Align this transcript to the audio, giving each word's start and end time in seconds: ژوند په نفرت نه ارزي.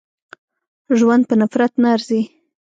ژوند 0.97 1.23
په 1.29 1.35
نفرت 1.41 1.73
نه 1.81 1.87
ارزي. 1.95 2.21